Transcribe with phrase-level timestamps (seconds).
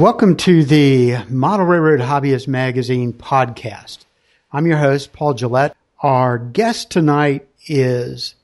[0.00, 3.98] Welcome to the Model Railroad Hobbyist Magazine podcast.
[4.50, 5.76] I'm your host, Paul Gillette.
[6.02, 8.34] Our guest tonight is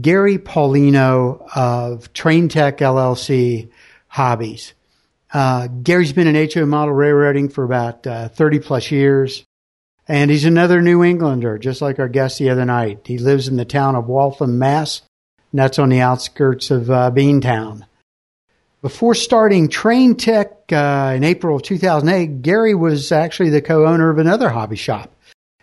[0.00, 3.70] Gary Paulino of TrainTek LLC
[4.08, 4.74] Hobbies.
[5.32, 9.44] Uh, Gary's been in HO model railroading for about uh, 30 plus years.
[10.08, 13.02] And he's another New Englander, just like our guest the other night.
[13.04, 15.02] He lives in the town of Waltham, Mass,
[15.52, 17.86] and that's on the outskirts of uh, Beantown.
[18.84, 24.50] Before starting TrainTek uh, in April of 2008, Gary was actually the co-owner of another
[24.50, 25.10] hobby shop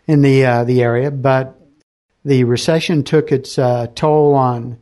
[0.07, 1.55] in the uh, the area, but
[2.25, 4.79] the recession took its uh, toll on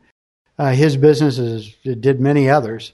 [0.57, 2.93] uh, his business as it did many others.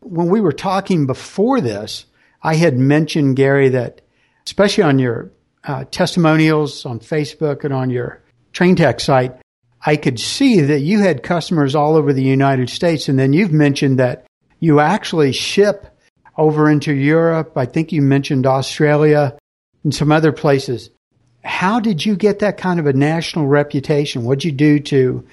[0.00, 2.06] When we were talking before this,
[2.42, 4.00] I had mentioned, Gary, that
[4.46, 5.30] especially on your
[5.64, 9.34] uh, testimonials on Facebook and on your TrainTek site,
[9.84, 13.08] I could see that you had customers all over the United States.
[13.08, 14.26] And then you've mentioned that
[14.58, 15.86] you actually ship
[16.36, 17.52] over into Europe.
[17.56, 19.36] I think you mentioned Australia
[19.84, 20.90] and some other places.
[21.42, 24.24] How did you get that kind of a national reputation?
[24.24, 25.26] What'd you do to,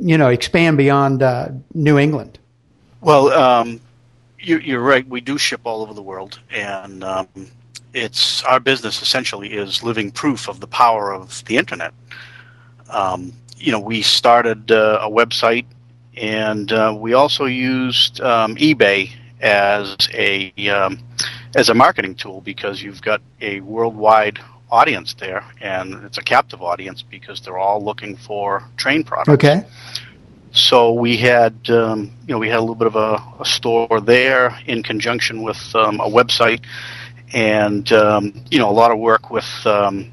[0.00, 2.38] you know, expand beyond uh, New England?
[3.02, 3.80] Well, um,
[4.40, 5.06] you, are right.
[5.08, 7.28] We do ship all over the world, and um,
[7.94, 11.92] it's our business essentially is living proof of the power of the internet.
[12.88, 15.66] Um, you know, we started uh, a website,
[16.16, 20.98] and uh, we also used um, eBay as a um,
[21.54, 24.38] as a marketing tool because you've got a worldwide
[24.70, 29.30] audience there, and it's a captive audience because they're all looking for train products.
[29.30, 29.64] Okay.
[30.52, 34.00] So we had, um, you know, we had a little bit of a, a store
[34.00, 36.64] there in conjunction with um, a website,
[37.32, 40.10] and um, you know, a lot of work with um,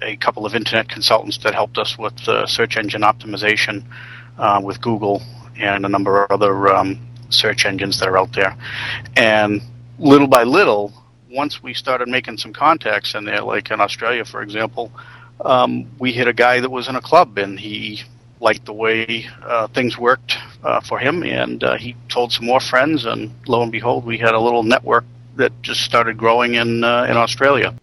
[0.00, 3.84] a couple of internet consultants that helped us with uh, search engine optimization
[4.38, 5.22] uh, with Google
[5.58, 6.98] and a number of other um,
[7.28, 8.56] search engines that are out there.
[9.16, 9.60] And
[9.98, 10.94] little by little,
[11.30, 14.92] once we started making some contacts in there, like in Australia, for example,
[15.44, 18.02] um, we hit a guy that was in a club and he
[18.40, 22.60] liked the way uh, things worked uh, for him, and uh, he told some more
[22.60, 25.04] friends, and lo and behold, we had a little network
[25.36, 27.74] that just started growing in uh, in Australia,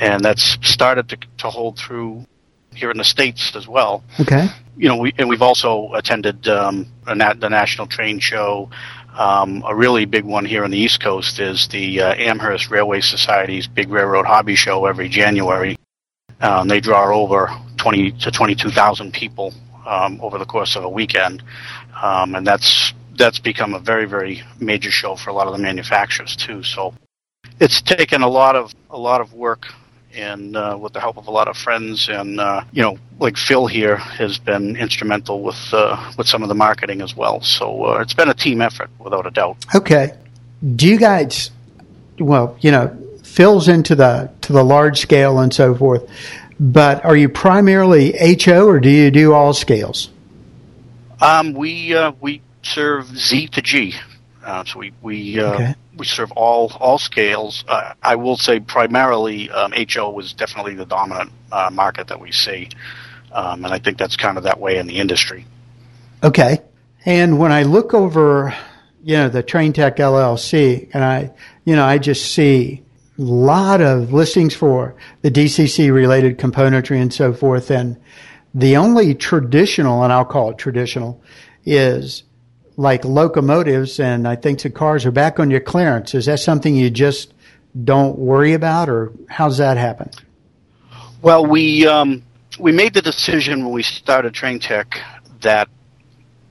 [0.00, 2.26] and that's started to to hold through
[2.74, 4.02] here in the states as well.
[4.20, 4.46] Okay.
[4.76, 8.70] You know, we and we've also attended um, nat- the National Train Show.
[9.14, 13.02] Um, a really big one here on the East Coast is the uh, Amherst Railway
[13.02, 15.76] Society's Big Railroad Hobby Show every January.
[16.40, 19.52] Um, they draw over 20 to 22,000 people
[19.86, 21.42] um, over the course of a weekend,
[22.00, 25.58] um, and that's that's become a very very major show for a lot of the
[25.58, 26.62] manufacturers too.
[26.62, 26.94] So
[27.60, 29.66] it's taken a lot of a lot of work
[30.14, 33.36] and uh, with the help of a lot of friends and uh, you know like
[33.36, 37.40] Phil here has been instrumental with uh, with some of the marketing as well.
[37.40, 39.64] So uh, it's been a team effort without a doubt.
[39.74, 40.12] Okay,
[40.76, 41.50] do you guys?
[42.18, 46.08] Well, you know, Phil's into the to the large scale and so forth.
[46.62, 50.10] But are you primarily HO or do you do all scales?
[51.20, 53.96] Um, we uh, we serve Z to G,
[54.44, 55.74] uh, so we we uh, okay.
[55.96, 57.64] we serve all all scales.
[57.66, 62.30] Uh, I will say primarily um, HO was definitely the dominant uh, market that we
[62.30, 62.68] see,
[63.32, 65.44] um, and I think that's kind of that way in the industry.
[66.22, 66.60] Okay,
[67.04, 68.54] and when I look over,
[69.02, 71.32] you know, the TrainTek LLC, and I,
[71.64, 72.82] you know, I just see
[73.24, 77.70] lot of listings for the DCC related componentry and so forth.
[77.70, 78.00] And
[78.54, 81.22] the only traditional, and I'll call it traditional,
[81.64, 82.24] is
[82.76, 86.14] like locomotives and I think the cars are back on your clearance.
[86.14, 87.34] Is that something you just
[87.84, 90.10] don't worry about, or how's that happen?
[91.22, 92.22] Well, we um,
[92.58, 94.98] we made the decision when we started TrainTek
[95.40, 95.68] that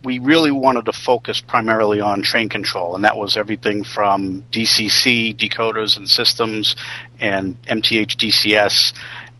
[0.03, 5.35] we really wanted to focus primarily on train control, and that was everything from DCC
[5.35, 6.75] decoders and systems,
[7.19, 8.93] and MTH DCS,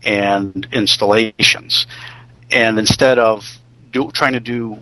[0.04, 1.86] and installations.
[2.50, 3.58] And instead of
[3.90, 4.78] do, trying to do,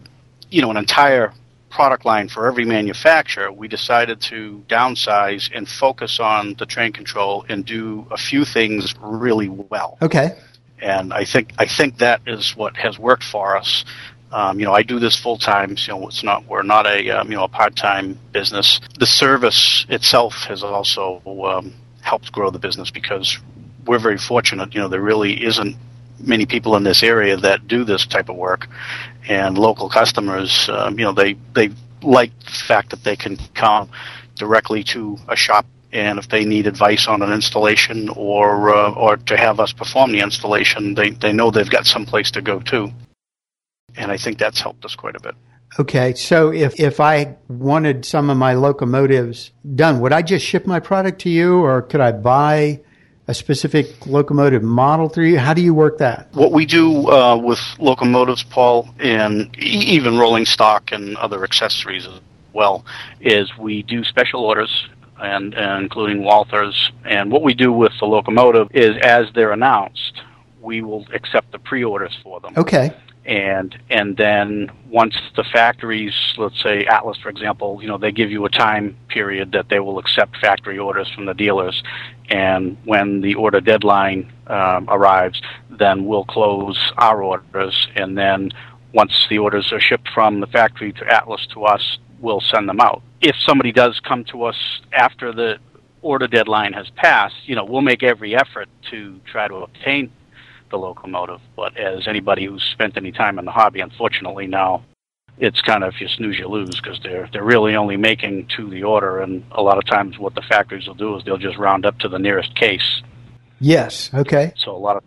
[0.50, 1.32] you know, an entire
[1.70, 7.46] product line for every manufacturer, we decided to downsize and focus on the train control
[7.48, 9.96] and do a few things really well.
[10.02, 10.36] Okay.
[10.80, 13.84] And I think I think that is what has worked for us.
[14.32, 15.76] Um, you know, I do this full time.
[15.76, 18.80] So, you know, it's not we're not a um, you know a part time business.
[18.98, 23.38] The service itself has also um, helped grow the business because
[23.86, 24.74] we're very fortunate.
[24.74, 25.76] You know, there really isn't
[26.20, 28.68] many people in this area that do this type of work,
[29.28, 31.70] and local customers, um, you know, they they
[32.02, 33.90] like the fact that they can come
[34.36, 39.16] directly to a shop, and if they need advice on an installation or uh, or
[39.16, 42.60] to have us perform the installation, they they know they've got some place to go
[42.60, 42.90] to,
[44.00, 45.34] and I think that's helped us quite a bit.
[45.78, 50.66] Okay, so if if I wanted some of my locomotives done, would I just ship
[50.66, 52.80] my product to you, or could I buy?
[53.28, 55.38] a specific locomotive model through you?
[55.38, 56.26] How do you work that?
[56.32, 62.20] What we do uh, with locomotives, Paul, and even rolling stock and other accessories as
[62.52, 62.84] well,
[63.20, 64.88] is we do special orders
[65.20, 66.90] and, and including Walthers.
[67.04, 70.22] And what we do with the locomotive is, as they're announced,
[70.60, 72.54] we will accept the pre-orders for them.
[72.56, 72.92] Okay
[73.24, 78.30] and and then once the factories, let's say Atlas, for example, you know they give
[78.30, 81.82] you a time period that they will accept factory orders from the dealers,
[82.28, 85.40] and when the order deadline um, arrives,
[85.70, 88.50] then we'll close our orders, and then
[88.92, 92.80] once the orders are shipped from the factory to Atlas to us, we'll send them
[92.80, 93.02] out.
[93.20, 94.56] If somebody does come to us
[94.92, 95.58] after the
[96.02, 100.10] order deadline has passed, you know, we'll make every effort to try to obtain
[100.70, 101.40] the locomotive.
[101.56, 104.82] But as anybody who's spent any time in the hobby, unfortunately now
[105.38, 108.68] it's kind of if you snooze you lose because they're they're really only making to
[108.68, 111.58] the order, and a lot of times what the factories will do is they'll just
[111.58, 113.02] round up to the nearest case.
[113.58, 114.10] Yes.
[114.12, 114.52] Okay.
[114.56, 115.02] So a lot of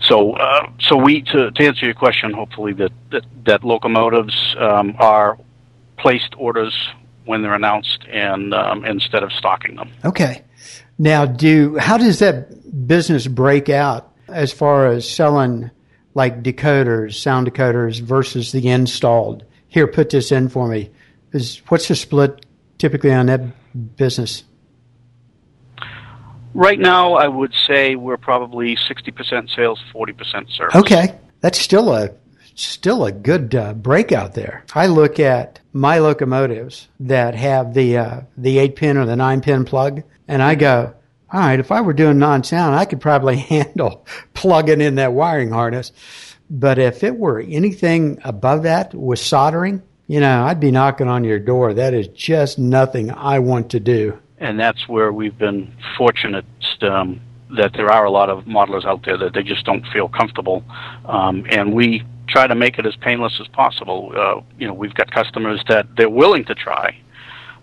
[0.00, 4.94] so uh, so we to, to answer your question, hopefully that that, that locomotives um,
[4.98, 5.38] are
[5.98, 6.88] placed orders
[7.24, 9.90] when they're announced and um, instead of stocking them.
[10.04, 10.42] Okay.
[10.98, 15.70] Now, do how does that business break out as far as selling
[16.14, 19.44] like decoders, sound decoders versus the installed.
[19.68, 20.90] Here, put this in for me.
[21.32, 22.44] Is what's the split
[22.78, 24.44] typically on that business?
[26.52, 30.76] Right now, I would say we're probably sixty percent sales, forty percent service.
[30.76, 32.10] Okay, that's still a
[32.54, 34.64] still a good uh, breakout there.
[34.74, 39.40] I look at my locomotives that have the uh, the eight pin or the nine
[39.40, 40.94] pin plug, and I go,
[41.34, 45.12] all right, if I were doing non sound, I could probably handle plugging in that
[45.12, 45.90] wiring harness.
[46.48, 51.24] But if it were anything above that with soldering, you know, I'd be knocking on
[51.24, 51.74] your door.
[51.74, 54.16] That is just nothing I want to do.
[54.38, 56.44] And that's where we've been fortunate
[56.82, 57.20] um,
[57.56, 60.62] that there are a lot of modelers out there that they just don't feel comfortable.
[61.06, 64.12] Um, and we try to make it as painless as possible.
[64.14, 66.96] Uh, you know, we've got customers that they're willing to try,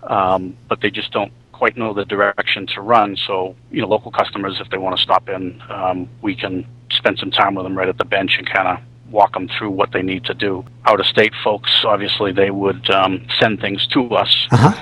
[0.03, 3.15] um, but they just don't quite know the direction to run.
[3.27, 7.19] So, you know, local customers, if they want to stop in, um, we can spend
[7.19, 8.79] some time with them right at the bench and kind of
[9.11, 10.65] walk them through what they need to do.
[10.85, 14.47] Out of state folks, obviously, they would um, send things to us.
[14.49, 14.73] Uh-huh.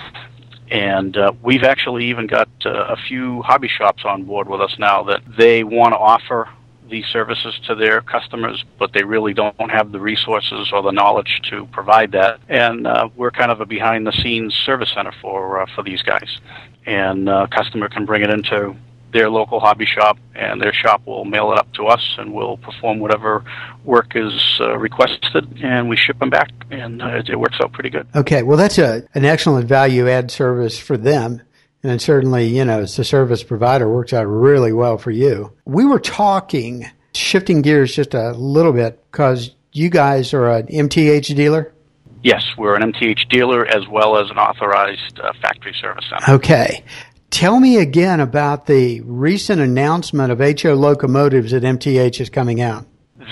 [0.72, 4.74] And uh, we've actually even got uh, a few hobby shops on board with us
[4.80, 6.48] now that they want to offer
[6.90, 11.42] these services to their customers, but they really don't have the resources or the knowledge
[11.50, 12.40] to provide that.
[12.50, 16.40] And uh, we're kind of a behind-the-scenes service center for uh, for these guys.
[16.86, 18.76] And uh, customer can bring it into
[19.12, 22.58] their local hobby shop, and their shop will mail it up to us, and we'll
[22.58, 23.44] perform whatever
[23.84, 27.72] work is uh, requested, and we ship them back, and uh, it, it works out
[27.72, 28.08] pretty good.
[28.16, 31.42] Okay, well that's a an excellent value add service for them
[31.84, 35.54] and certainly, you know, as a service provider works out really well for you.
[35.66, 41.36] We were talking, shifting gears just a little bit, because you guys are an MTH
[41.36, 41.74] dealer.
[42.24, 46.36] Yes, we're an MTH dealer as well as an authorized uh, factory service center.
[46.36, 46.84] Okay.
[47.30, 52.86] Tell me again about the recent announcement of HO locomotives that MTH is coming out.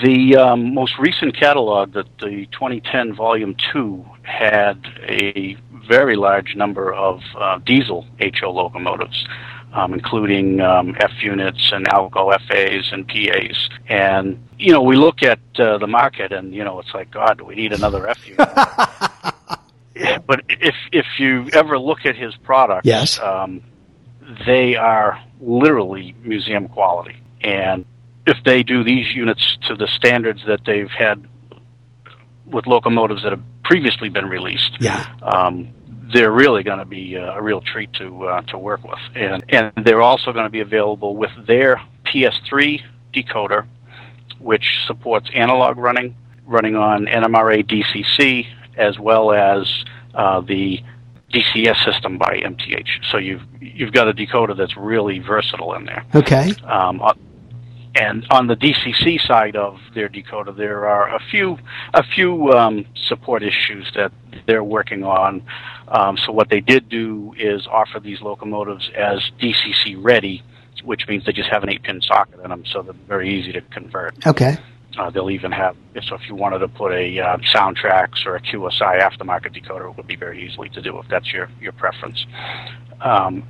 [0.04, 5.56] The um, most recent catalog, that the 2010 Volume 2, had a
[5.88, 9.26] very large number of uh, diesel HO locomotives,
[9.78, 13.68] um, including um, F units and Alco FAs and PAs.
[13.88, 17.38] And, you know, we look at uh, the market and, you know, it's like, God,
[17.38, 18.48] do we need another F unit?
[20.26, 23.18] but if, if you ever look at his products, yes.
[23.20, 23.62] Um,
[24.46, 27.16] they are literally museum quality.
[27.40, 27.86] And
[28.26, 31.26] if they do these units to the standards that they've had
[32.46, 35.06] with locomotives that have previously been released, yeah.
[35.22, 35.68] Um,
[36.12, 39.72] they're really going to be a real treat to uh, to work with, and and
[39.84, 43.66] they're also going to be available with their PS3 decoder,
[44.38, 48.46] which supports analog running, running on NMRA DCC
[48.76, 49.84] as well as
[50.14, 50.82] uh, the
[51.32, 53.04] DCS system by MTH.
[53.10, 56.04] So you've you've got a decoder that's really versatile in there.
[56.14, 56.52] Okay.
[56.64, 57.02] Um,
[57.94, 61.58] and on the DCC side of their decoder, there are a few
[61.94, 64.12] a few um, support issues that
[64.46, 65.42] they're working on.
[65.90, 70.42] Um, so what they did do is offer these locomotives as DCC ready,
[70.84, 73.52] which means they just have an eight pin socket in them, so they're very easy
[73.52, 74.26] to convert.
[74.26, 74.58] Okay.
[74.98, 78.40] Uh, they'll even have so if you wanted to put a uh, SoundTraxx or a
[78.40, 82.26] QSI aftermarket decoder, it would be very easily to do if that's your your preference.
[83.00, 83.46] Um,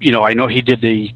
[0.00, 1.10] you know, I know he did the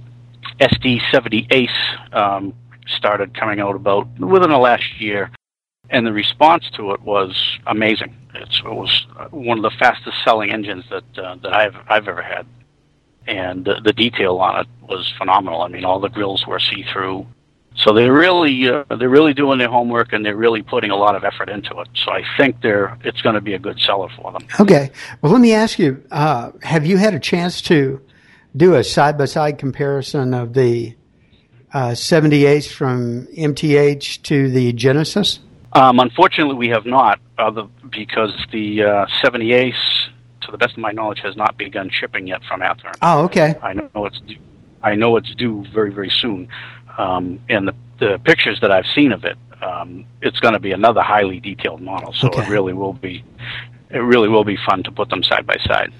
[0.60, 2.54] SD70ACe um,
[2.86, 5.30] started coming out about within the last year,
[5.90, 8.14] and the response to it was amazing.
[8.34, 12.22] It's, it was one of the fastest selling engines that uh, that I've I've ever
[12.22, 12.46] had,
[13.26, 15.62] and the, the detail on it was phenomenal.
[15.62, 17.26] I mean, all the grills were see through.
[17.76, 21.14] So they're really uh, they're really doing their homework and they're really putting a lot
[21.14, 21.88] of effort into it.
[21.94, 24.46] So I think they're it's going to be a good seller for them.
[24.60, 24.90] Okay.
[25.20, 28.00] Well, let me ask you: uh, Have you had a chance to
[28.56, 30.96] do a side by side comparison of the
[31.74, 35.40] uh, 78 from MTH to the Genesis?
[35.76, 39.74] Um, unfortunately, we have not, other, because the uh, 78,
[40.42, 42.96] to the best of my knowledge, has not begun shipping yet from Athearn.
[43.02, 43.54] Oh, okay.
[43.62, 44.38] I know it's due,
[44.82, 46.48] I know it's due very very soon,
[46.96, 50.72] um, and the the pictures that I've seen of it, um, it's going to be
[50.72, 52.12] another highly detailed model.
[52.12, 52.42] So Okay.
[52.42, 53.24] it really will be,
[53.90, 55.92] it really will be fun to put them side by side.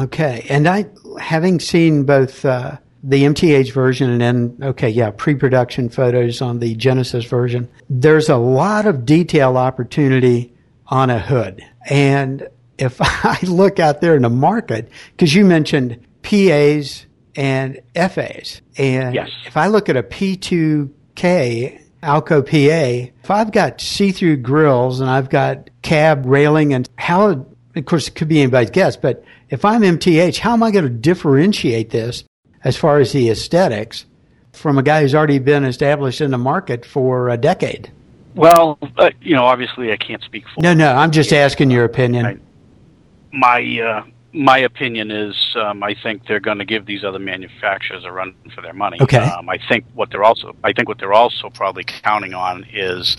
[0.00, 0.44] Okay.
[0.48, 0.86] And I,
[1.20, 6.58] having seen both uh, the MTH version and then, okay, yeah, pre production photos on
[6.60, 10.52] the Genesis version, there's a lot of detail opportunity
[10.88, 11.64] on a hood.
[11.88, 12.48] And
[12.78, 19.14] if I look out there in the market, because you mentioned PAs and FAs, and
[19.14, 19.30] Yes.
[19.46, 25.28] if I look at a P2K Alco PA, if I've got see-through grills and I've
[25.30, 29.82] got cab railing and how, of course, it could be anybody's guess, but if I'm
[29.82, 32.24] MTH, how am I going to differentiate this
[32.66, 34.06] as far as the aesthetics
[34.52, 37.92] from a guy who's already been established in the market for a decade?
[38.34, 41.84] Well, uh, you know, obviously I can't speak for No, no, I'm just asking your
[41.84, 42.24] opinion.
[42.24, 42.40] Right.
[43.30, 44.04] my uh,
[44.36, 48.34] my opinion is um, I think they're going to give these other manufacturers a run
[48.54, 48.98] for their money.
[49.00, 49.16] Okay.
[49.16, 53.16] Um, I think what they're also I think what they're also probably counting on is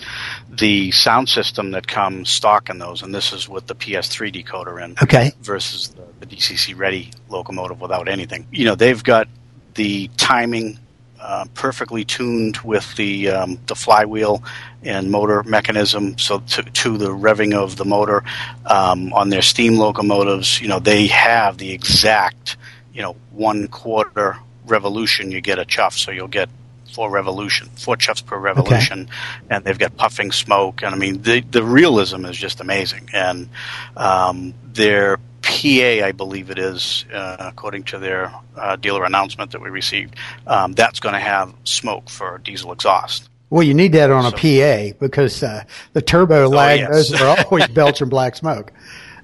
[0.49, 4.83] the sound system that comes stock in those, and this is with the PS3 decoder
[4.83, 5.31] in Okay.
[5.41, 8.47] versus the, the DCC ready locomotive without anything.
[8.51, 9.27] You know, they've got
[9.73, 10.79] the timing
[11.27, 14.41] uh, perfectly tuned with the um, the flywheel
[14.81, 18.23] and motor mechanism, so to, to the revving of the motor
[18.65, 20.61] um, on their steam locomotives.
[20.61, 22.55] You know, they have the exact
[22.93, 25.29] you know one quarter revolution.
[25.31, 26.47] You get a chuff, so you'll get
[26.93, 29.09] four revolution, four chuffs per revolution,
[29.49, 30.81] and they've got puffing smoke.
[30.81, 33.09] And I mean, the the realism is just amazing.
[33.11, 33.49] And
[33.97, 39.61] um, their PA, I believe it is, uh, according to their uh, dealer announcement that
[39.61, 43.29] we received, um, that's going to have smoke for diesel exhaust.
[43.49, 45.63] Well, you need that on a PA because uh,
[45.93, 46.91] the turbo lag, yes.
[46.91, 48.73] those are always belching black smoke.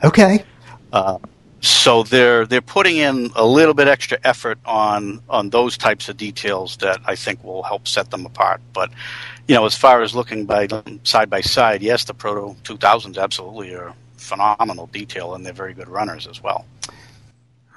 [0.03, 0.43] Okay.
[1.65, 6.17] So they're they're putting in a little bit extra effort on on those types of
[6.17, 8.59] details that I think will help set them apart.
[8.73, 8.91] But
[9.47, 10.67] you know, as far as looking by
[11.03, 15.89] side by side, yes, the Proto 2000s absolutely are phenomenal detail, and they're very good
[15.89, 16.65] runners as well.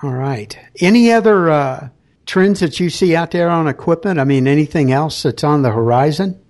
[0.02, 0.58] All right.
[0.80, 1.88] Any other uh,
[2.26, 4.20] trends that you see out there on equipment?
[4.20, 6.40] I mean, anything else that's on the horizon?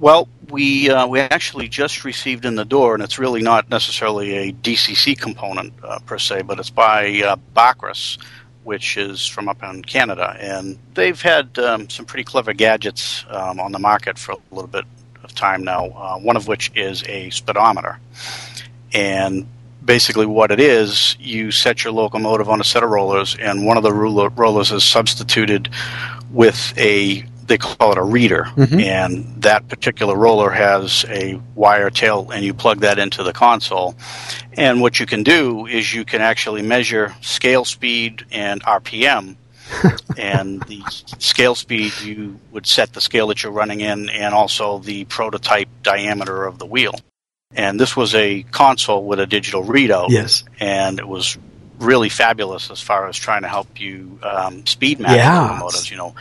[0.00, 4.34] Well, we uh, we actually just received in the door, and it's really not necessarily
[4.36, 8.18] a DCC component uh, per se, but it's by uh, Bachrus,
[8.64, 13.60] which is from up in Canada, and they've had um, some pretty clever gadgets um,
[13.60, 14.86] on the market for a little bit
[15.22, 15.86] of time now.
[15.90, 17.98] Uh, one of which is a speedometer,
[18.92, 19.46] and
[19.84, 23.76] basically what it is, you set your locomotive on a set of rollers, and one
[23.76, 25.68] of the rollers is substituted
[26.30, 28.78] with a they call it a reader, mm-hmm.
[28.78, 33.96] and that particular roller has a wire tail, and you plug that into the console.
[34.52, 39.34] And what you can do is you can actually measure scale speed and RPM.
[40.16, 40.82] and the
[41.18, 45.68] scale speed, you would set the scale that you're running in, and also the prototype
[45.82, 46.94] diameter of the wheel.
[47.54, 50.44] And this was a console with a digital readout Yes.
[50.60, 51.36] and it was
[51.78, 55.40] really fabulous as far as trying to help you um, speed match Yeah.
[55.48, 55.90] locomotives.
[55.90, 56.14] You know,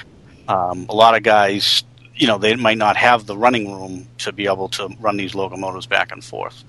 [0.47, 1.83] um, a lot of guys,
[2.15, 5.35] you know, they might not have the running room to be able to run these
[5.35, 6.63] locomotives back and forth.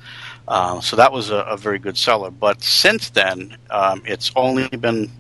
[0.46, 2.30] Uh, so that was a, a very good seller.
[2.30, 5.10] But since then, um, it's only been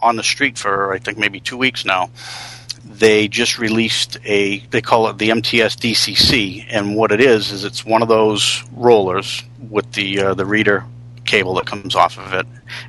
[0.00, 2.08] on the street for I think maybe two weeks now.
[2.88, 7.64] They just released a they call it the MTS DCC, and what it is is
[7.64, 10.84] it's one of those rollers with the uh, the reader
[11.28, 12.46] cable that comes off of it,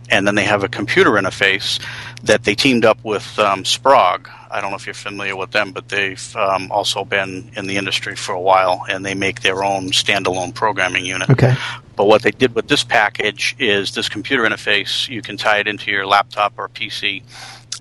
[0.10, 1.84] and then they have a computer interface
[2.24, 4.30] that they teamed up with um, SPROG.
[4.50, 7.78] I don't know if you're familiar with them, but they've um, also been in the
[7.78, 11.30] industry for a while, and they make their own standalone programming unit.
[11.30, 11.56] Okay.
[11.96, 15.68] But what they did with this package is this computer interface, you can tie it
[15.68, 17.22] into your laptop or PC,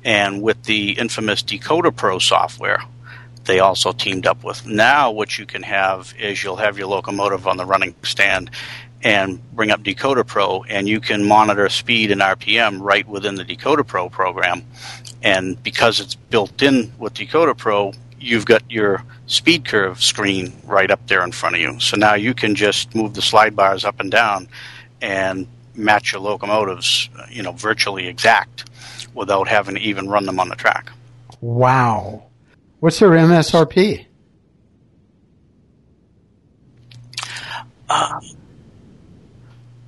[0.05, 2.83] and with the infamous Decoder Pro software,
[3.45, 4.67] they also teamed up with.
[4.67, 8.51] Now, what you can have is you'll have your locomotive on the running stand,
[9.03, 13.45] and bring up Decoder Pro, and you can monitor speed and RPM right within the
[13.45, 14.65] Decoder Pro program.
[15.23, 20.91] And because it's built in with Decoder Pro, you've got your speed curve screen right
[20.91, 21.79] up there in front of you.
[21.81, 24.49] So now you can just move the slide bars up and down
[25.01, 28.69] and match your locomotives, you know, virtually exact
[29.15, 30.91] without having to even run them on the track.
[31.41, 32.25] Wow.
[32.81, 34.07] What's their MSRP?
[37.91, 38.21] Uh,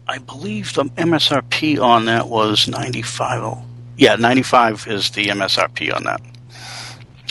[0.08, 3.58] I believe the MSRP on that was 95.
[3.96, 6.20] Yeah, 95 is the MSRP on that.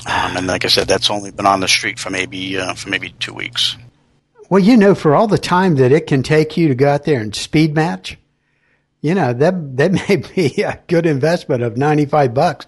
[0.06, 2.90] Um, and like I said, that's only been on the street for maybe uh, for
[2.90, 3.76] maybe two weeks.
[4.50, 7.04] Well, you know, for all the time that it can take you to go out
[7.04, 8.18] there and speed match,
[9.02, 12.68] you know that that may be a good investment of ninety five bucks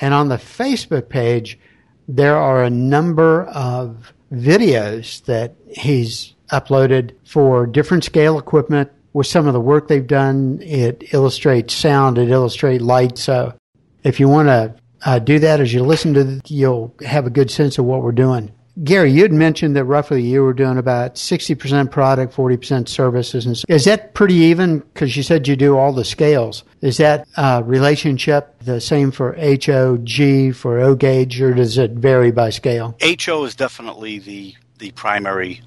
[0.00, 1.58] And on the Facebook page,
[2.06, 9.46] there are a number of videos that he's uploaded for different scale equipment with some
[9.46, 10.60] of the work they've done.
[10.62, 13.18] It illustrates sound, it illustrates light.
[13.18, 13.54] So
[14.02, 17.50] if you want to uh, do that as you listen to, you'll have a good
[17.50, 18.52] sense of what we're doing.
[18.82, 23.46] Gary, you had mentioned that roughly you were doing about 60% product, 40% services.
[23.46, 24.80] And is that pretty even?
[24.80, 26.64] Because you said you do all the scales.
[26.80, 31.92] Is that uh, relationship the same for HO, G, for O gauge, or does it
[31.92, 32.96] vary by scale?
[33.00, 35.60] HO is definitely the, the primary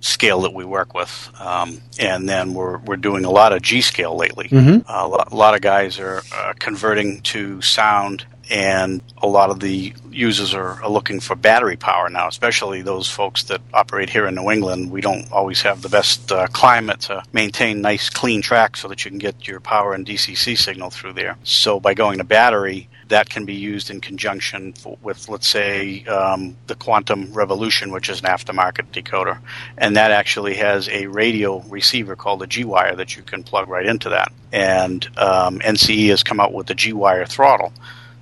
[0.00, 1.30] scale that we work with.
[1.38, 4.48] Um, and then we're, we're doing a lot of G scale lately.
[4.48, 4.90] Mm-hmm.
[4.90, 9.50] Uh, a, lot, a, lot, of guys are uh, converting to sound and a lot
[9.50, 14.10] of the users are, are, looking for battery power now, especially those folks that operate
[14.10, 14.90] here in New England.
[14.90, 19.04] We don't always have the best uh, climate to maintain nice, clean tracks so that
[19.04, 21.36] you can get your power and DCC signal through there.
[21.44, 26.04] So by going to battery, that can be used in conjunction for, with, let's say,
[26.06, 29.38] um, the Quantum Revolution, which is an aftermarket decoder.
[29.76, 33.68] And that actually has a radio receiver called a G Wire that you can plug
[33.68, 34.32] right into that.
[34.52, 37.72] And um, NCE has come out with the G Wire throttle.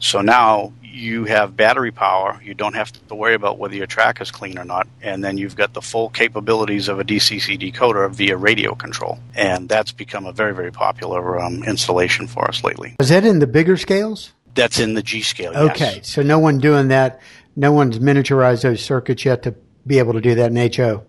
[0.00, 2.40] So now you have battery power.
[2.42, 4.86] You don't have to worry about whether your track is clean or not.
[5.02, 9.18] And then you've got the full capabilities of a DCC decoder via radio control.
[9.34, 12.96] And that's become a very, very popular um, installation for us lately.
[13.00, 14.32] Is that in the bigger scales?
[14.54, 15.56] That's in the G scale.
[15.56, 15.96] Okay.
[15.96, 16.08] Yes.
[16.08, 17.20] So no one doing that.
[17.56, 19.54] No one's miniaturized those circuits yet to
[19.86, 21.04] be able to do that in HO.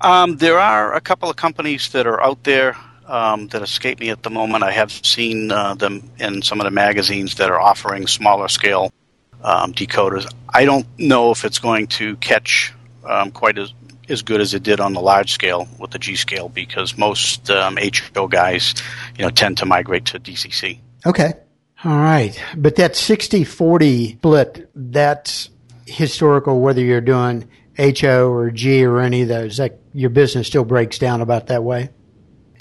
[0.00, 2.76] Um, there are a couple of companies that are out there
[3.06, 4.64] um, that escape me at the moment.
[4.64, 8.92] I have seen uh, them in some of the magazines that are offering smaller scale
[9.42, 10.32] um, decoders.
[10.48, 12.72] I don't know if it's going to catch
[13.04, 13.72] um, quite as
[14.08, 17.48] as good as it did on the large scale with the G scale because most
[17.48, 18.74] um, HO guys,
[19.16, 20.80] you know, tend to migrate to DCC.
[21.06, 21.34] Okay.
[21.84, 22.38] All right.
[22.56, 25.50] But that 60-40 split, that's
[25.86, 29.56] historical whether you're doing HO or G or any of those.
[29.56, 31.90] That your business still breaks down about that way.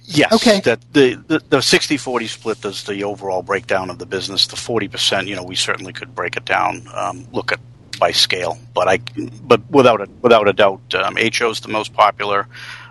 [0.05, 0.33] Yes.
[0.33, 0.61] Okay.
[0.61, 4.47] That the, the, the 60-40 split is the overall breakdown of the business.
[4.47, 7.59] The 40%, you know, we certainly could break it down, um, look at
[7.99, 8.57] by scale.
[8.73, 8.99] But I,
[9.43, 12.47] but without a, without a doubt, um, HO is the most popular.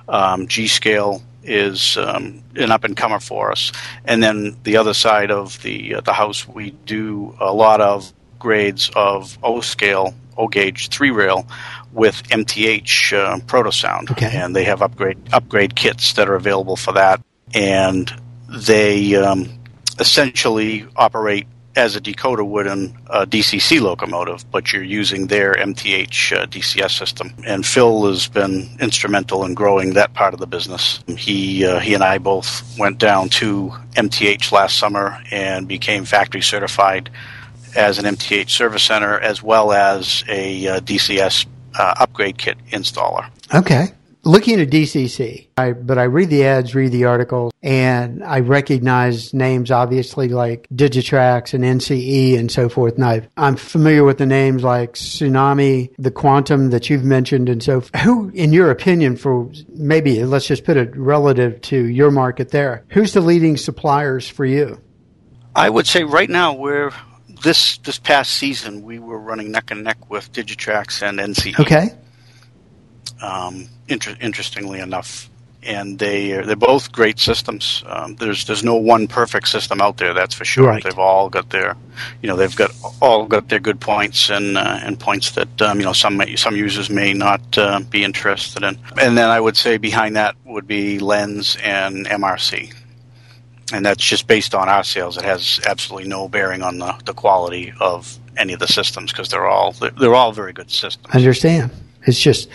[0.07, 3.73] Um, G scale is um, an up and comer for us.
[4.05, 8.13] And then the other side of the uh, the house, we do a lot of
[8.39, 11.47] grades of O scale, O gauge three rail
[11.93, 14.31] with MTH uh, Proto Sound, Okay.
[14.33, 17.21] and they have upgrade upgrade kits that are available for that,
[17.55, 18.13] and
[18.49, 19.49] they um,
[19.99, 21.47] essentially operate
[21.79, 26.99] as a decoder would in a DCC locomotive, but you're using their MTH uh, DCS
[26.99, 27.33] system.
[27.47, 31.01] And Phil has been instrumental in growing that part of the business.
[31.07, 36.43] He uh, he and I both went down to MTH last summer and became factory
[36.43, 37.11] certified
[37.77, 41.47] as an MTH service center as well as a uh, DCS
[41.79, 43.31] uh, upgrade kit installer.
[43.55, 43.93] Okay.
[44.29, 49.33] Looking at DCC, I, but I read the ads, read the articles, and I recognize
[49.33, 52.97] names obviously like Digitrax and NCE and so forth.
[52.97, 57.63] And i I'm familiar with the names like Tsunami, the Quantum that you've mentioned, and
[57.63, 57.83] so.
[58.03, 62.85] Who, in your opinion, for maybe let's just put it relative to your market there,
[62.91, 64.79] who's the leading suppliers for you?
[65.57, 66.93] I would say right now we're
[67.43, 71.59] this this past season we were running neck and neck with Digitrax and NCE.
[71.61, 71.95] Okay.
[73.21, 75.29] Um, inter- interestingly enough,
[75.63, 77.83] and they they're both great systems.
[77.87, 80.69] Um, there's there's no one perfect system out there, that's for sure.
[80.69, 80.83] Right.
[80.83, 81.77] They've all got their,
[82.23, 85.79] you know, they've got all got their good points and uh, and points that um,
[85.79, 88.79] you know some may, some users may not uh, be interested in.
[89.01, 92.75] And then I would say behind that would be Lenz and MRC.
[93.71, 95.19] And that's just based on our sales.
[95.19, 99.29] It has absolutely no bearing on the, the quality of any of the systems because
[99.29, 101.07] they're all they're, they're all very good systems.
[101.13, 101.71] I understand.
[102.07, 102.49] It's just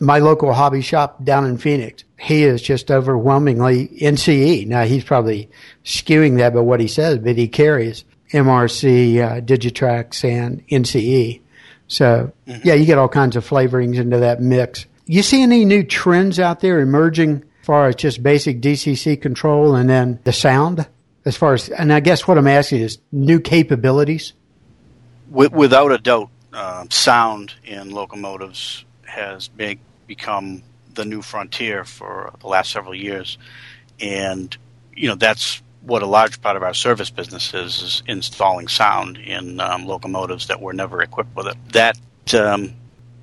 [0.00, 2.04] my local hobby shop down in Phoenix.
[2.18, 4.66] He is just overwhelmingly NCE.
[4.66, 5.50] Now he's probably
[5.84, 11.40] skewing that by what he says, but he carries MRC, uh, Digitrax, and NCE.
[11.86, 14.86] So yeah, you get all kinds of flavorings into that mix.
[15.06, 19.74] You see any new trends out there emerging as far as just basic DCC control
[19.74, 20.86] and then the sound?
[21.26, 24.34] As far as, and I guess what I'm asking is new capabilities.
[25.30, 30.62] Without a doubt, uh, sound in locomotives has big, become
[30.94, 33.38] the new frontier for the last several years,
[34.00, 34.56] and
[34.94, 39.16] you know that's what a large part of our service business is: is installing sound
[39.18, 41.56] in um, locomotives that were never equipped with it.
[41.72, 41.96] That
[42.34, 42.74] um,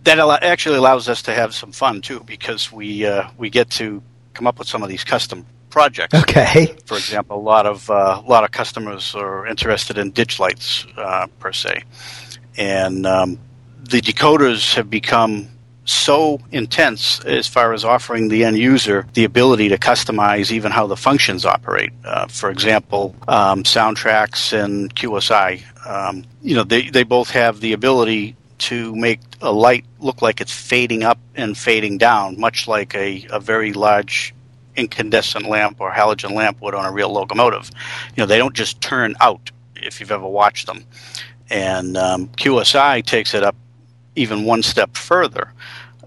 [0.03, 3.69] that al- actually allows us to have some fun too, because we uh, we get
[3.71, 4.01] to
[4.33, 6.13] come up with some of these custom projects.
[6.13, 6.75] Okay.
[6.85, 10.85] For example, a lot of uh, a lot of customers are interested in ditch lights
[10.97, 11.83] uh, per se,
[12.57, 13.39] and um,
[13.83, 15.47] the decoders have become
[15.85, 20.87] so intense as far as offering the end user the ability to customize even how
[20.87, 21.91] the functions operate.
[22.05, 27.73] Uh, for example, um, SoundTraxx and QSI, um, you know, they, they both have the
[27.73, 32.93] ability to make a light look like it's fading up and fading down, much like
[32.93, 34.35] a, a very large
[34.75, 37.71] incandescent lamp or halogen lamp would on a real locomotive.
[38.15, 40.85] You know, they don't just turn out if you've ever watched them.
[41.49, 43.55] And um, QSI takes it up
[44.15, 45.53] even one step further.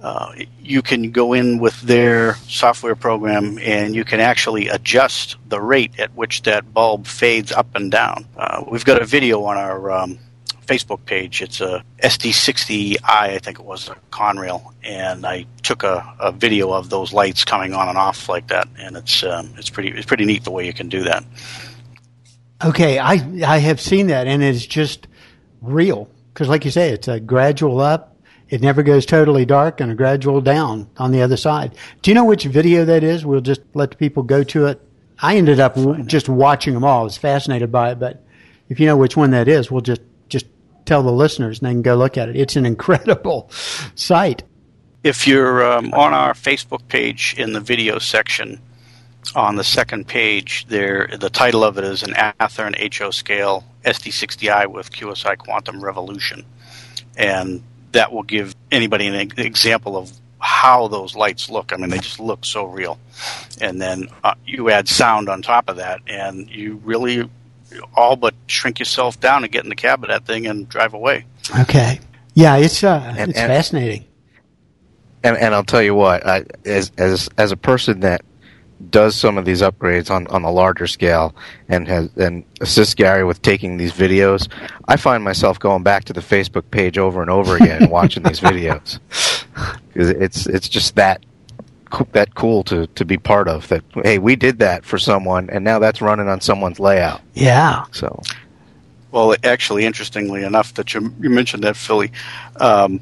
[0.02, 5.58] Uh, you can go in with their software program and you can actually adjust the
[5.58, 8.26] rate at which that bulb fades up and down.
[8.36, 10.18] Uh, we've got a video on our um,
[10.66, 11.42] Facebook page.
[11.42, 16.72] It's a SD60i, I think it was a Conrail, and I took a, a video
[16.72, 20.06] of those lights coming on and off like that, and it's um, it's pretty it's
[20.06, 21.24] pretty neat the way you can do that.
[22.64, 23.14] Okay, I
[23.46, 25.06] I have seen that, and it's just
[25.60, 28.16] real because, like you say, it's a gradual up.
[28.50, 31.74] It never goes totally dark, and a gradual down on the other side.
[32.02, 33.24] Do you know which video that is?
[33.24, 34.80] We'll just let the people go to it.
[35.22, 37.00] I ended up w- just watching them all.
[37.00, 38.22] I was fascinated by it, but
[38.68, 40.46] if you know which one that is, we'll just just
[40.84, 42.36] tell the listeners, and they can go look at it.
[42.36, 43.48] It's an incredible
[43.94, 44.42] sight.
[45.04, 48.60] If you're um, on our Facebook page in the video section,
[49.34, 54.66] on the second page, there the title of it is an Athearn HO scale SD60i
[54.66, 56.44] with QSI Quantum Revolution,
[57.16, 61.72] and that will give anybody an e- example of how those lights look.
[61.72, 62.98] I mean, they just look so real.
[63.60, 67.28] And then uh, you add sound on top of that, and you really
[67.94, 70.94] all but shrink yourself down and get in the cab of that thing and drive
[70.94, 71.24] away.
[71.60, 71.98] Okay,
[72.34, 74.04] yeah, it's uh, And- it's and- fascinating.
[75.22, 78.20] And, and I'll tell you what, I, as as as a person that
[78.90, 81.34] does some of these upgrades on, on a larger scale
[81.68, 84.48] and has and assists Gary with taking these videos,
[84.88, 88.22] I find myself going back to the Facebook page over and over again and watching
[88.22, 88.98] these videos
[89.94, 91.24] it's it's just that
[92.12, 93.68] that cool to to be part of.
[93.68, 97.20] That hey, we did that for someone, and now that's running on someone's layout.
[97.34, 97.84] Yeah.
[97.92, 98.20] So
[99.10, 102.10] Well, actually, interestingly enough, that you, you mentioned that Philly,
[102.56, 103.00] um,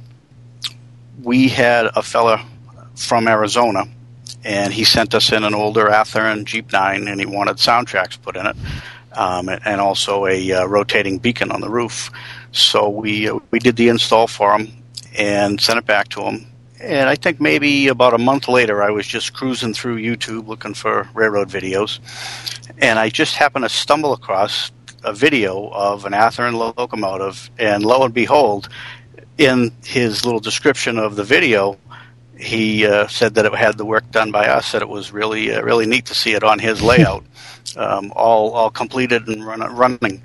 [1.23, 2.45] we had a fella
[2.97, 3.85] from Arizona,
[4.45, 8.37] and he sent us in an older Athearn Jeep Nine, and he wanted SoundTraxx put
[8.37, 8.57] in it,
[9.12, 12.11] um, and, also a uh, rotating beacon on the roof.
[12.53, 14.73] So we uh, we did the install for him
[15.16, 16.47] and sent it back to him.
[16.81, 20.75] And I think maybe about a month later, I was just cruising through YouTube looking
[20.75, 22.01] for railroad videos,
[22.79, 24.73] and I just happened to stumble across
[25.05, 28.68] a video of an Athearn locomotive, and lo and behold,
[29.38, 31.79] in his little description of the video,
[32.38, 34.73] he uh, said that it had the work done by us.
[34.73, 37.25] That it was really uh, really neat to see it on his layout,
[37.77, 40.23] um, all all completed and run, running.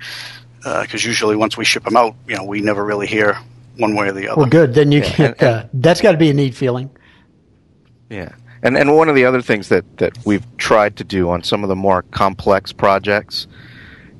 [0.62, 3.38] Because usually once we ship them out, you know, we never really hear
[3.76, 4.40] one way or the other.
[4.40, 4.74] Well, good.
[4.74, 5.26] Then you Yeah, can.
[5.26, 6.90] and- uh, that's got to be a neat feeling.
[8.10, 8.30] Yeah.
[8.62, 11.62] And and one of the other things that, that we've tried to do on some
[11.62, 13.46] of the more complex projects,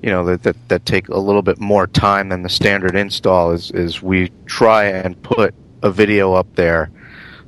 [0.01, 3.51] you know, that, that, that take a little bit more time than the standard install
[3.51, 6.89] is, is we try and put a video up there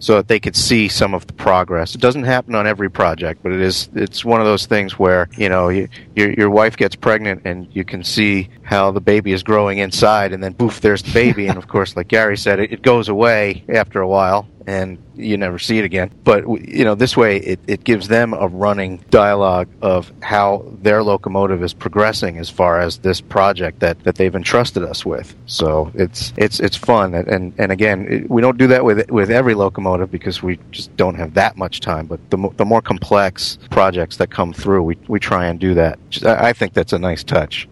[0.01, 1.95] so that they could see some of the progress.
[1.95, 5.29] It doesn't happen on every project, but it is it's one of those things where,
[5.37, 9.33] you know, you, your your wife gets pregnant and you can see how the baby
[9.33, 12.61] is growing inside and then poof there's the baby and of course like Gary said
[12.61, 16.11] it, it goes away after a while and you never see it again.
[16.25, 21.03] But you know, this way it, it gives them a running dialogue of how their
[21.03, 25.35] locomotive is progressing as far as this project that, that they've entrusted us with.
[25.46, 29.31] So it's it's it's fun, and and, again, it, we don't do that with with
[29.31, 32.07] every locomotive because we just don't have that much time.
[32.07, 35.75] But the mo- the more complex projects that come through, we we try and do
[35.75, 35.99] that.
[36.25, 37.68] I think that's a nice touch.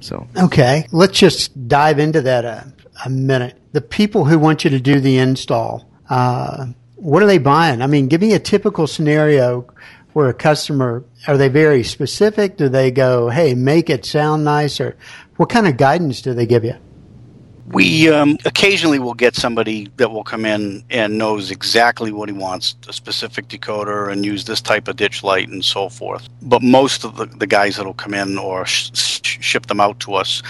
[0.00, 2.72] So Okay, let's just dive into that a,
[3.04, 3.58] a minute.
[3.72, 6.66] The people who want you to do the install, uh,
[6.96, 7.82] what are they buying?
[7.82, 9.66] I mean, give me a typical scenario
[10.12, 12.56] where a customer are they very specific?
[12.56, 14.96] Do they go, "Hey, make it sound nice," or
[15.36, 16.74] what kind of guidance do they give you?
[17.68, 22.32] We um, occasionally will get somebody that will come in and knows exactly what he
[22.32, 26.28] wants, a specific decoder, and use this type of ditch light and so forth.
[26.42, 29.80] But most of the, the guys that will come in or sh- sh- ship them
[29.80, 30.44] out to us,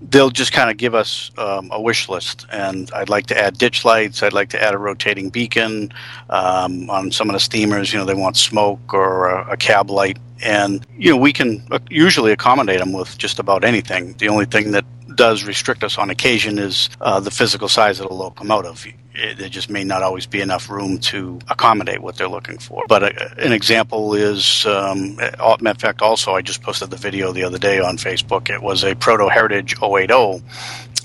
[0.00, 2.46] they'll just kind of give us um, a wish list.
[2.52, 4.22] And I'd like to add ditch lights.
[4.22, 5.92] I'd like to add a rotating beacon
[6.30, 7.92] um, on some of the steamers.
[7.92, 10.18] You know, they want smoke or a, a cab light.
[10.42, 14.14] And, you know, we can uh, usually accommodate them with just about anything.
[14.14, 14.84] The only thing that
[15.16, 18.86] does restrict us on occasion is uh, the physical size of the locomotive.
[19.18, 22.84] It, there just may not always be enough room to accommodate what they're looking for.
[22.88, 27.44] But uh, an example is, um, of fact, also I just posted the video the
[27.44, 28.48] other day on Facebook.
[28.48, 30.42] It was a Proto Heritage 080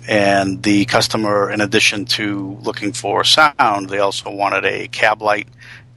[0.08, 5.48] and the customer, in addition to looking for sound, they also wanted a cab light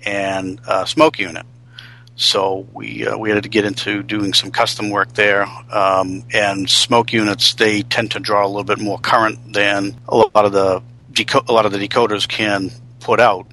[0.05, 1.45] and a smoke unit.
[2.15, 5.47] So we uh, we had to get into doing some custom work there.
[5.71, 10.17] Um, and smoke units they tend to draw a little bit more current than a
[10.17, 10.83] lot of the
[11.17, 13.47] deco- a lot of the decoders can put out.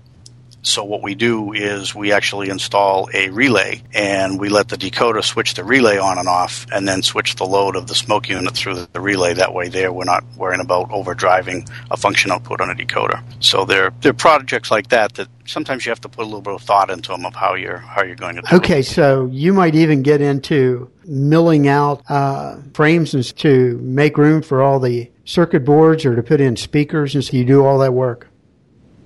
[0.63, 5.23] So what we do is we actually install a relay and we let the decoder
[5.23, 8.56] switch the relay on and off and then switch the load of the smoke unit
[8.56, 9.34] through the relay.
[9.34, 13.21] That way there we're not worrying about overdriving a function output on a decoder.
[13.41, 16.41] So there there are projects like that that sometimes you have to put a little
[16.41, 18.54] bit of thought into them of how you're how you're going to do it.
[18.54, 24.63] Okay, so you might even get into milling out uh, frames to make room for
[24.63, 27.93] all the circuit boards or to put in speakers, and so you do all that
[27.93, 28.30] work.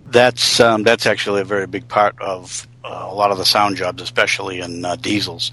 [0.10, 3.76] That's um, that's actually a very big part of uh, a lot of the sound
[3.76, 5.52] jobs, especially in uh, diesels,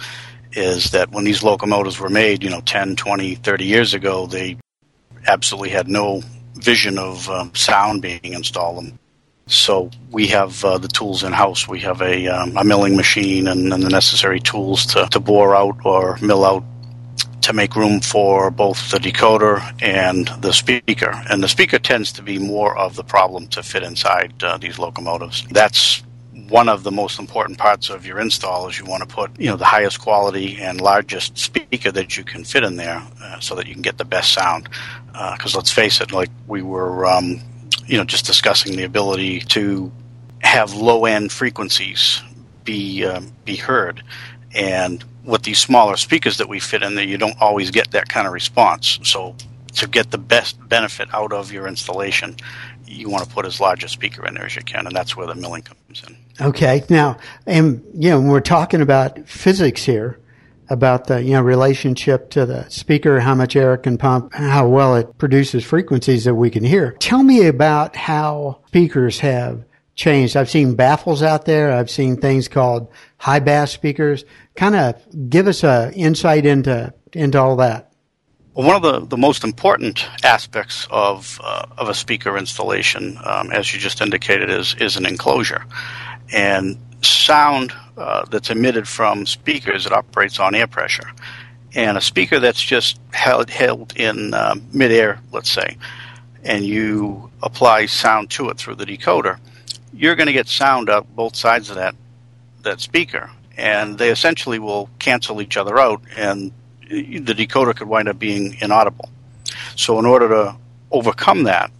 [0.52, 4.56] is that when these locomotives were made, you know, 10, 20, 30 years ago, they
[5.26, 6.22] absolutely had no
[6.54, 8.84] vision of um, sound being installed.
[8.84, 8.98] Them.
[9.46, 11.68] So we have uh, the tools in house.
[11.68, 15.54] We have a, um, a milling machine and, and the necessary tools to, to bore
[15.54, 16.64] out or mill out
[17.44, 21.12] to make room for both the decoder and the speaker.
[21.28, 24.78] And the speaker tends to be more of the problem to fit inside uh, these
[24.78, 25.44] locomotives.
[25.50, 26.02] That's
[26.48, 29.48] one of the most important parts of your install is you want to put you
[29.48, 33.54] know the highest quality and largest speaker that you can fit in there uh, so
[33.54, 34.68] that you can get the best sound
[35.33, 37.40] because let's face it like we were um,
[37.87, 39.92] you know just discussing the ability to
[40.40, 42.20] have low end frequencies
[42.64, 44.02] be um, be heard
[44.54, 48.08] and with these smaller speakers that we fit in there you don't always get that
[48.08, 49.34] kind of response so
[49.72, 52.37] to get the best benefit out of your installation
[52.87, 55.16] you want to put as large a speaker in there as you can and that's
[55.16, 59.84] where the milling comes in Okay, now, and you know, when we're talking about physics
[59.84, 60.18] here,
[60.70, 64.66] about the you know relationship to the speaker, how much air it can pump, how
[64.66, 66.92] well it produces frequencies that we can hear.
[66.98, 70.37] Tell me about how speakers have changed.
[70.37, 71.72] I've seen baffles out there.
[71.72, 74.24] I've seen things called high bass speakers.
[74.57, 77.92] Kind of give us a insight into into all that.
[78.54, 83.50] Well, one of the, the most important aspects of uh, of a speaker installation, um,
[83.50, 85.64] as you just indicated, is is an enclosure,
[86.33, 91.11] and sound uh, that's emitted from speakers it operates on air pressure,
[91.74, 95.76] and a speaker that's just held held in uh, midair, let's say,
[96.44, 99.37] and you apply sound to it through the decoder,
[99.94, 101.94] you're going to get sound out both sides of that
[102.62, 106.50] that speaker, and they essentially will cancel each other out, and
[106.88, 109.11] the decoder could wind up being inaudible.
[109.76, 110.57] So, in order to
[110.90, 111.70] overcome that,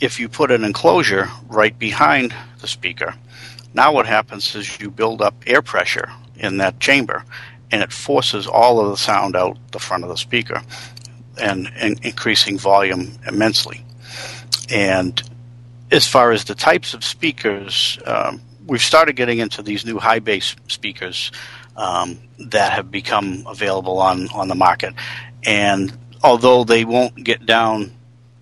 [0.00, 3.14] if you put an enclosure right behind the speaker,
[3.72, 7.24] now what happens is you build up air pressure in that chamber,
[7.70, 10.60] and it forces all of the sound out the front of the speaker,
[11.40, 13.84] and, and increasing volume immensely.
[14.68, 15.22] And
[15.92, 20.18] as far as the types of speakers, um, we've started getting into these new high
[20.18, 21.30] bass speakers
[21.76, 24.94] um, that have become available on, on the market.
[25.44, 27.92] And although they won't get down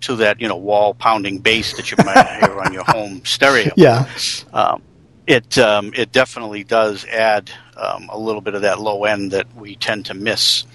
[0.01, 3.71] to that you know wall pounding bass that you might hear on your home stereo,
[3.75, 4.07] yeah,
[4.53, 4.81] um,
[5.27, 9.53] it um, it definitely does add um, a little bit of that low end that
[9.55, 10.65] we tend to miss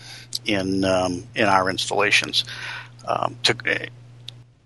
[0.45, 2.45] in um, in our installations.
[3.09, 3.55] Um, to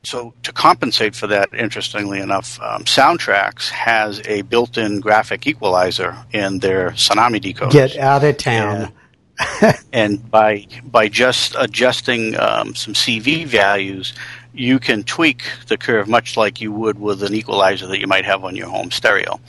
[0.02, 6.60] so to compensate for that, interestingly enough, um, Soundtraxx has a built-in graphic equalizer in
[6.60, 7.72] their Tsunami decoders.
[7.72, 8.92] Get out of town.
[9.60, 14.14] And, and by by just adjusting um, some CV values,
[14.52, 18.24] you can tweak the curve much like you would with an equalizer that you might
[18.24, 19.40] have on your home stereo.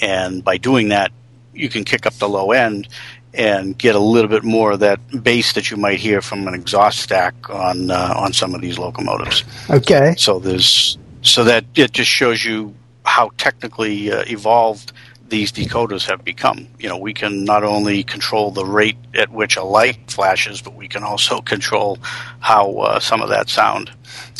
[0.00, 1.12] And by doing that,
[1.54, 2.88] you can kick up the low end
[3.34, 6.54] and get a little bit more of that bass that you might hear from an
[6.54, 9.44] exhaust stack on uh, on some of these locomotives.
[9.70, 10.14] Okay.
[10.18, 14.92] So there's so that it just shows you how technically uh, evolved
[15.28, 16.68] these decoders have become.
[16.78, 20.74] You know, we can not only control the rate at which a light flashes, but
[20.74, 21.98] we can also control
[22.40, 23.90] how uh, some of that sound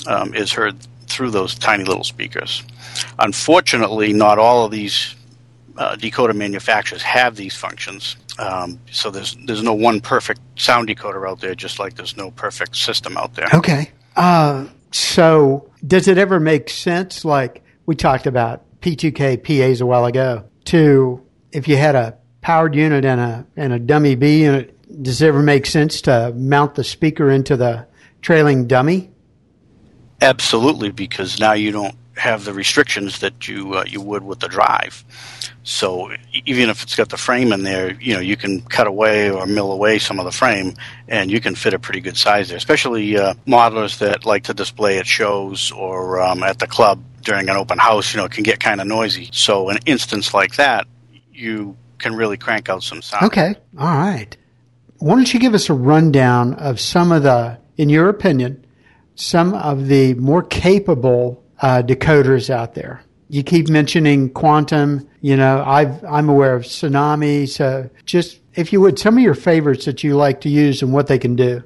[0.07, 0.76] um, is heard
[1.07, 2.62] through those tiny little speakers.
[3.18, 5.14] Unfortunately, not all of these
[5.77, 8.17] uh, decoder manufacturers have these functions.
[8.39, 12.31] Um, so there's there's no one perfect sound decoder out there, just like there's no
[12.31, 13.49] perfect system out there.
[13.53, 13.91] Okay.
[14.17, 17.25] Uh, so does it ever make sense?
[17.25, 20.45] Like we talked about P2K PAs a while ago.
[20.67, 25.23] To if you had a powered unit and a and a dummy B unit, does
[25.23, 27.87] it ever make sense to mount the speaker into the
[28.21, 29.11] trailing dummy?
[30.21, 34.48] Absolutely, because now you don't have the restrictions that you uh, you would with the
[34.48, 35.05] drive.
[35.64, 36.11] So
[36.44, 39.46] even if it's got the frame in there, you know you can cut away or
[39.46, 40.75] mill away some of the frame,
[41.09, 42.57] and you can fit a pretty good size there.
[42.57, 47.48] Especially uh, modelers that like to display at shows or um, at the club during
[47.48, 48.12] an open house.
[48.12, 49.29] You know, it can get kind of noisy.
[49.33, 50.87] So an instance like that,
[51.33, 53.25] you can really crank out some sound.
[53.25, 54.37] Okay, all right.
[54.98, 58.64] Why don't you give us a rundown of some of the, in your opinion,
[59.14, 63.03] some of the more capable uh, decoders out there?
[63.33, 65.09] you keep mentioning quantum.
[65.22, 67.48] You know, I've, I'm aware of tsunami.
[67.48, 70.92] So just, if you would, some of your favorites that you like to use and
[70.92, 71.64] what they can do.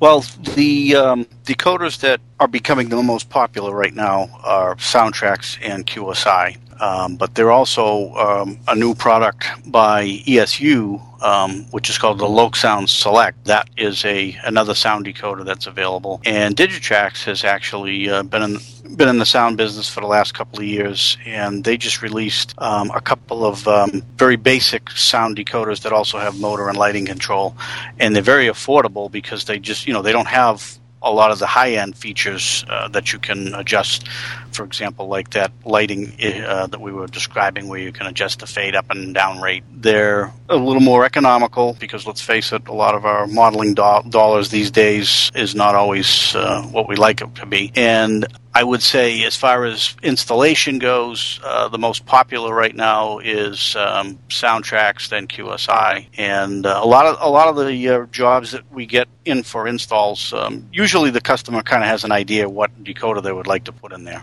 [0.00, 5.86] Well, the um, decoders that are becoming the most popular right now are SoundTraxx and
[5.86, 6.56] QSI.
[6.80, 12.26] Um, but they're also um, a new product by ESU, um, which is called the
[12.26, 13.44] LokSound Select.
[13.44, 16.20] That is a another sound decoder that's available.
[16.24, 18.58] And Digitrax has actually uh, been in
[18.96, 22.54] been in the sound business for the last couple of years, and they just released
[22.58, 27.06] um, a couple of um, very basic sound decoders that also have motor and lighting
[27.06, 27.56] control,
[27.98, 31.38] and they're very affordable because they just you know they don't have a lot of
[31.38, 34.08] the high end features uh, that you can adjust.
[34.52, 38.46] For example, like that lighting uh, that we were describing, where you can adjust the
[38.46, 39.64] fade up and down rate.
[39.72, 44.02] They're a little more economical because, let's face it, a lot of our modeling do-
[44.08, 47.70] dollars these days is not always uh, what we like it to be.
[47.76, 53.18] And I would say, as far as installation goes, uh, the most popular right now
[53.18, 58.06] is um, Soundtraxx, then QSI, and uh, a lot of a lot of the uh,
[58.06, 60.32] jobs that we get in for installs.
[60.32, 63.72] Um, usually, the customer kind of has an idea what decoder they would like to
[63.72, 64.22] put in there,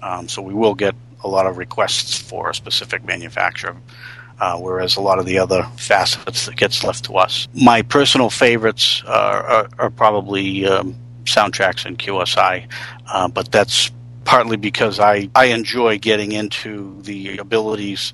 [0.00, 3.76] um, so we will get a lot of requests for a specific manufacturer.
[4.40, 7.48] Uh, whereas a lot of the other facets that gets left to us.
[7.52, 12.70] My personal favorites are, are, are probably um, Soundtraxx and QSI,
[13.06, 13.90] uh, but that's
[14.24, 18.12] partly because I, I enjoy getting into the abilities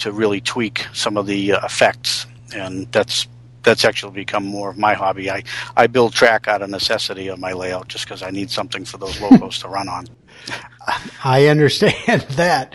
[0.00, 3.26] to really tweak some of the uh, effects, and that's
[3.62, 5.30] that's actually become more of my hobby.
[5.30, 5.42] I
[5.76, 8.98] I build track out of necessity of my layout just because I need something for
[8.98, 10.06] those locos to run on.
[11.24, 12.74] I understand that.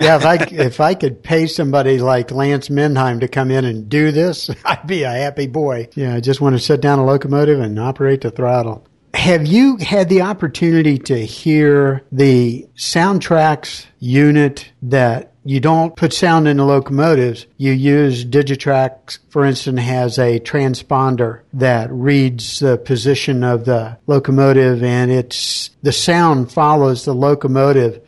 [0.00, 3.88] Yeah, if I if I could pay somebody like Lance Mindheim to come in and
[3.88, 5.88] do this, I'd be a happy boy.
[5.94, 8.86] Yeah, I just want to sit down a locomotive and operate the throttle.
[9.14, 16.48] Have you had the opportunity to hear the SoundTraxx unit that you don't put sound
[16.48, 17.46] in the locomotives?
[17.58, 24.82] You use Digitrax, for instance, has a transponder that reads the position of the locomotive
[24.82, 28.00] and it's the sound follows the locomotive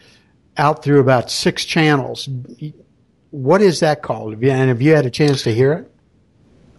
[0.56, 2.28] out through about six channels.
[3.30, 4.42] What is that called?
[4.42, 5.93] And have you had a chance to hear it?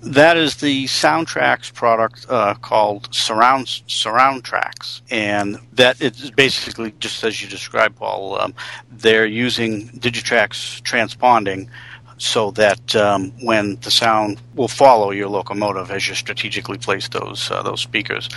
[0.05, 7.41] That is the SoundTraxx product uh, called Surround SurroundTraxx, and that is basically just as
[7.41, 8.39] you described, Paul.
[8.39, 8.53] Um,
[8.91, 11.69] they're using Digitrax transponding
[12.17, 17.49] so that um, when the sound will follow your locomotive as you strategically place those
[17.49, 18.29] uh, those speakers.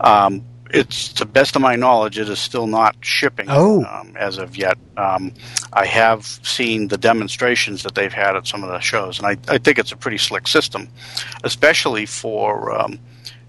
[0.00, 3.84] Um, it's to best of my knowledge, it is still not shipping oh.
[3.84, 4.78] um, as of yet.
[4.96, 5.32] Um,
[5.72, 9.36] I have seen the demonstrations that they've had at some of the shows, and I,
[9.52, 10.88] I think it's a pretty slick system,
[11.44, 12.98] especially for um,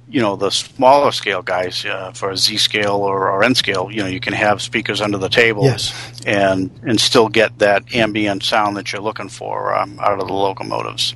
[0.09, 3.89] you know the smaller scale guys uh, for a Z scale or, or N scale.
[3.91, 6.21] You know, you can have speakers under the table, yes.
[6.25, 10.33] and and still get that ambient sound that you're looking for um, out of the
[10.33, 11.15] locomotives.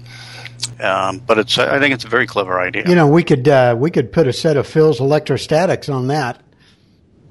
[0.80, 2.88] Um, but it's I think it's a very clever idea.
[2.88, 6.42] You know, we could uh, we could put a set of Phil's electrostatics on that.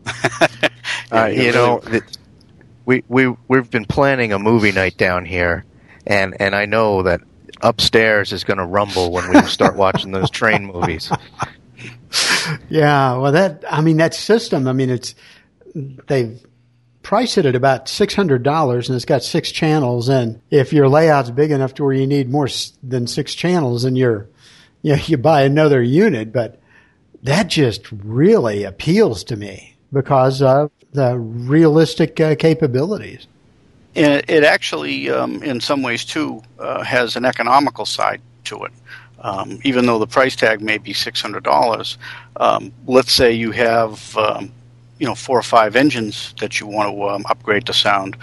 [1.12, 1.82] uh, you know,
[2.84, 5.64] we we we've been planning a movie night down here,
[6.06, 7.20] and and I know that
[7.62, 11.10] upstairs is going to rumble when we start watching those train movies.
[12.68, 14.66] Yeah, well, that I mean that system.
[14.66, 15.14] I mean, it's
[15.74, 16.44] they've
[17.02, 20.08] price it at about $600 and it's got six channels.
[20.08, 22.48] And if your layout's big enough to where you need more
[22.82, 24.28] than six channels and you're,
[24.82, 26.60] you, know, you buy another unit, but
[27.22, 33.26] that just really appeals to me because of the realistic uh, capabilities.
[33.94, 38.72] And it actually, um, in some ways too, uh, has an economical side to it.
[39.20, 41.98] Um, even though the price tag may be six hundred dollars,
[42.36, 44.50] um, let's say you have um,
[45.00, 48.16] you know four or five engines that you want to um, upgrade to sound,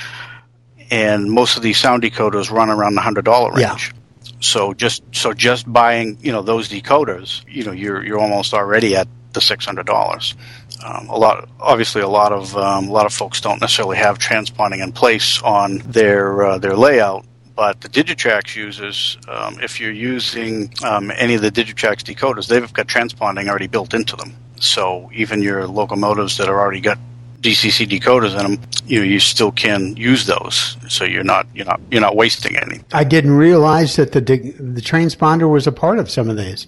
[0.89, 3.61] and most of these sound decoders run around the hundred dollar range.
[3.61, 4.31] Yeah.
[4.39, 8.95] So just so just buying you know those decoders, you know you're you're almost already
[8.95, 10.35] at the six hundred dollars.
[10.83, 14.19] Um, a lot, obviously, a lot of um, a lot of folks don't necessarily have
[14.19, 17.25] transponding in place on their uh, their layout.
[17.55, 22.71] But the Digitrax users, um, if you're using um, any of the Digitrax decoders, they've
[22.71, 24.35] got transponding already built into them.
[24.59, 26.97] So even your locomotives that are already got
[27.41, 30.77] DCC decoders in them, you know, you still can use those.
[30.87, 32.81] So you're not you're not you're not wasting any.
[32.91, 36.67] I didn't realize that the the transponder was a part of some of these.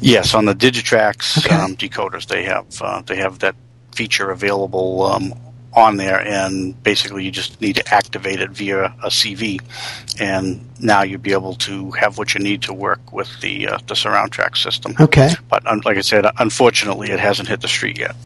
[0.00, 1.54] Yes, on the Digitrax okay.
[1.54, 3.56] um, decoders, they have uh, they have that
[3.92, 5.32] feature available um,
[5.76, 9.60] on there, and basically you just need to activate it via a CV,
[10.18, 13.78] and now you'll be able to have what you need to work with the uh,
[13.86, 14.94] the SurroundTraxx system.
[14.98, 15.34] Okay.
[15.48, 18.16] But um, like I said, unfortunately, it hasn't hit the street yet.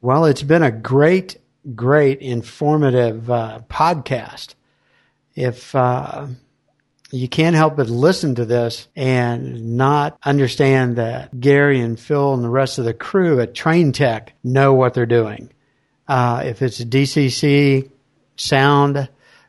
[0.00, 1.36] Well, it's been a great,
[1.74, 4.54] great, informative uh, podcast.
[5.34, 6.26] If uh,
[7.12, 12.42] you can't help but listen to this and not understand that Gary and Phil and
[12.42, 15.50] the rest of the crew at TrainTek know what they're doing.
[16.08, 17.90] Uh, if it's DCC
[18.36, 19.08] sound,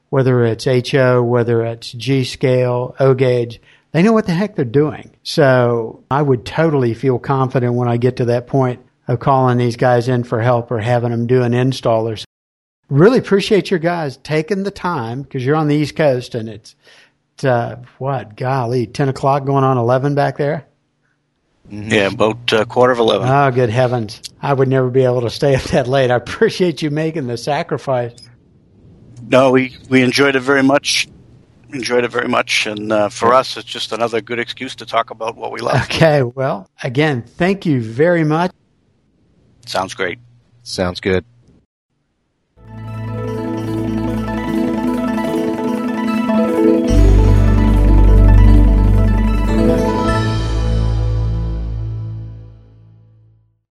[0.09, 3.59] whether it's HO, whether it's G scale, O gauge,
[3.91, 5.11] they know what the heck they're doing.
[5.23, 9.77] So I would totally feel confident when I get to that point of calling these
[9.77, 12.25] guys in for help or having them do an install or something.
[12.89, 16.75] Really appreciate your guys taking the time because you're on the East Coast and it's
[17.45, 20.67] uh, what, golly, 10 o'clock going on 11 back there?
[21.69, 21.91] Mm-hmm.
[21.91, 23.27] Yeah, about uh, quarter of 11.
[23.27, 24.21] Oh, good heavens.
[24.41, 26.11] I would never be able to stay up that late.
[26.11, 28.13] I appreciate you making the sacrifice.
[29.27, 31.07] No, we, we enjoyed it very much.
[31.73, 32.65] Enjoyed it very much.
[32.65, 35.81] And uh, for us, it's just another good excuse to talk about what we love.
[35.83, 38.51] Okay, well, again, thank you very much.
[39.65, 40.19] Sounds great.
[40.63, 41.25] Sounds good.